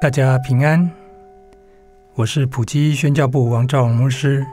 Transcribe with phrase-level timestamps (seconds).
[0.00, 0.90] 大家平安，
[2.14, 4.46] 我是普基宣教部王兆荣牧师。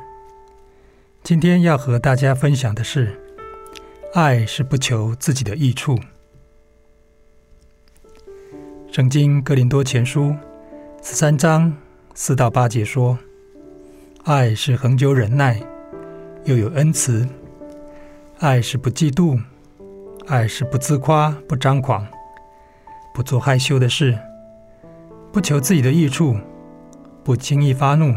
[1.23, 3.17] 今天要和大家分享的是，
[4.13, 5.97] 爱是不求自己的益处。
[8.91, 10.35] 圣经哥林多前书
[11.01, 11.73] 十三章
[12.13, 13.17] 四到八节说
[14.25, 15.61] ：“爱是恒久忍耐，
[16.43, 17.25] 又有恩慈；
[18.39, 19.41] 爱是不嫉妒，
[20.27, 22.05] 爱是不自夸，不张狂，
[23.13, 24.19] 不做害羞的事。”
[25.37, 26.35] 不求自己的益处，
[27.23, 28.11] 不轻易发怒，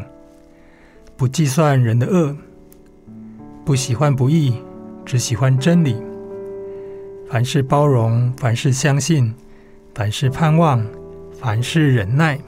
[1.18, 2.34] 不计算人的恶，
[3.62, 4.54] 不喜欢不义，
[5.04, 6.02] 只喜欢真理。
[7.28, 9.34] 凡事包容，凡事相信，
[9.94, 10.82] 凡事盼望，
[11.38, 12.38] 凡事忍耐。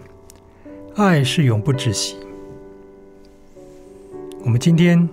[0.96, 2.16] 爱是永不止息。
[4.42, 5.06] 我们今天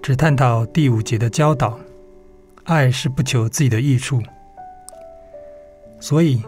[0.00, 1.78] 只探讨第五节的教导：
[2.64, 4.22] 爱是不求自己的益处。
[6.00, 6.42] 所以，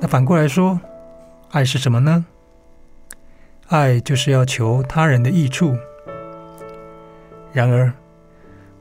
[0.00, 0.80] 那反过来说。
[1.52, 2.26] 爱是什么呢？
[3.66, 5.76] 爱就是要求他人的益处。
[7.52, 7.92] 然而，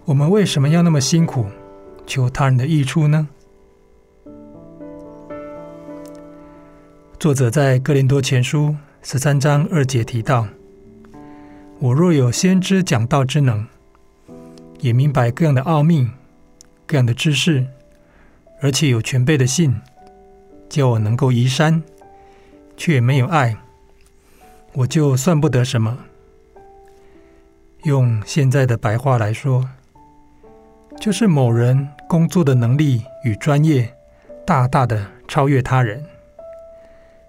[0.06, 1.48] 我们为什么要那么辛苦
[2.06, 3.28] 求他人的益处呢？
[7.20, 10.48] 作者在哥林多前书十三章二节提到
[11.82, 13.66] ：“我若有先知讲道之能，
[14.80, 16.08] 也明白各样的奥秘、
[16.86, 17.66] 各样的知识，
[18.62, 19.82] 而且有全备的信，
[20.70, 21.82] 叫我能够移山。”
[22.80, 23.58] 却没有爱，
[24.72, 26.06] 我就算不得什么。
[27.84, 29.70] 用现在的白话来说，
[30.98, 33.94] 就是某人工作的能力与专业
[34.46, 36.06] 大大的超越他人，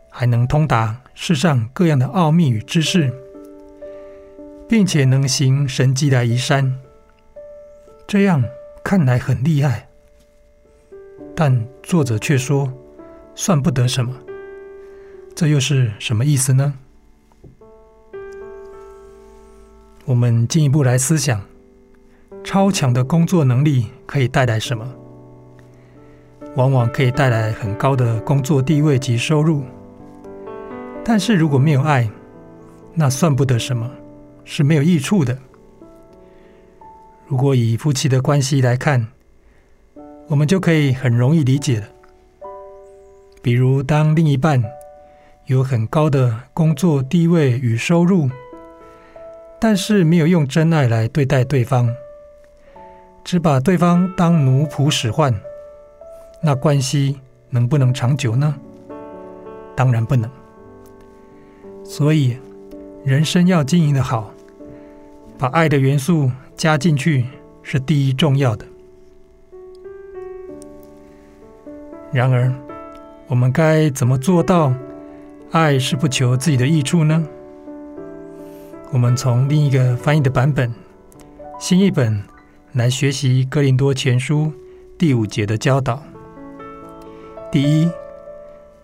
[0.09, 3.13] 还能通达世上各样的奥秘与知识，
[4.69, 6.79] 并且能行神迹来移山。
[8.07, 8.45] 这样
[8.85, 9.89] 看来很厉害，
[11.35, 12.73] 但作者却说
[13.35, 14.15] 算不得什么。
[15.41, 16.75] 这又是什么意思呢？
[20.05, 21.41] 我们进一步来思想，
[22.45, 24.87] 超强的工作能力可以带来什么？
[26.57, 29.65] 往往可以带来很高的工作地位及收入。
[31.03, 32.11] 但是如果没有爱，
[32.93, 33.91] 那算不得什么，
[34.45, 35.39] 是没有益处的。
[37.27, 39.07] 如果以夫妻的关系来看，
[40.29, 41.87] 我们就可以很容易理解了。
[43.41, 44.63] 比如，当另一半，
[45.51, 48.31] 有很高的工作地位与收入，
[49.61, 51.93] 但是没有用真爱来对待对方，
[53.25, 55.35] 只把对方当奴仆使唤，
[56.41, 57.19] 那关系
[57.49, 58.55] 能不能长久呢？
[59.75, 60.31] 当然不能。
[61.83, 62.37] 所以，
[63.03, 64.33] 人生要经营的好，
[65.37, 67.27] 把爱的元素加进去
[67.65, 68.65] 是第一重要的。
[72.13, 72.53] 然而，
[73.27, 74.73] 我们该怎么做到？
[75.53, 77.27] 爱是不求自己的益处呢？
[78.93, 80.73] 我们从另一个翻译的版本，
[81.59, 82.23] 新译本
[82.73, 84.45] 来学习《哥林多前书》
[84.97, 86.01] 第五节的教导。
[87.51, 87.91] 第一，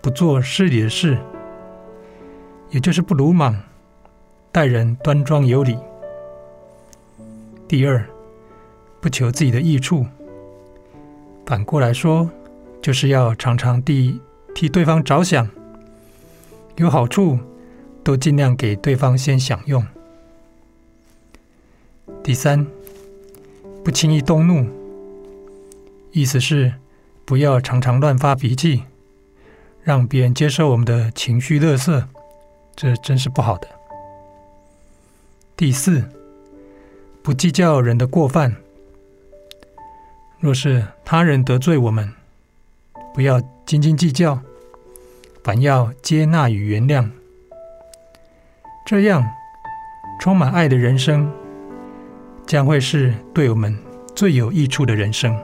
[0.00, 1.16] 不做失礼的事，
[2.70, 3.56] 也就是不鲁莽，
[4.50, 5.78] 待人端庄有礼。
[7.68, 8.04] 第二，
[9.00, 10.04] 不求自己的益处，
[11.46, 12.28] 反过来说，
[12.82, 14.20] 就是要常常地
[14.52, 15.48] 替对方着想。
[16.76, 17.38] 有好处，
[18.04, 19.84] 都尽量给对方先享用。
[22.22, 22.66] 第三，
[23.82, 24.66] 不轻易动怒，
[26.12, 26.74] 意思是
[27.24, 28.82] 不要常常乱发脾气，
[29.82, 32.04] 让别人接受我们的情绪垃圾，
[32.74, 33.66] 这真是不好的。
[35.56, 36.04] 第四，
[37.22, 38.54] 不计较人的过犯，
[40.40, 42.12] 若是他人得罪我们，
[43.14, 44.38] 不要斤斤计较。
[45.46, 47.08] 凡要接纳与原谅，
[48.84, 49.24] 这样
[50.18, 51.30] 充满爱的人生，
[52.44, 53.78] 将会是对我们
[54.12, 55.38] 最有益处的人生。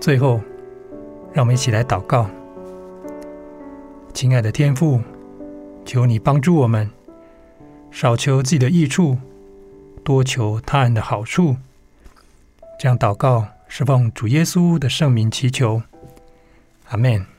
[0.00, 0.40] 最后，
[1.32, 2.28] 让我们一起来祷告：
[4.12, 5.00] 亲爱的天父，
[5.84, 6.90] 求你帮助我们，
[7.92, 9.16] 少求自己的益处，
[10.02, 11.54] 多求他人的好处。
[12.76, 15.80] 这样祷告是奉主耶稣的圣名祈求，
[16.88, 17.35] Amén.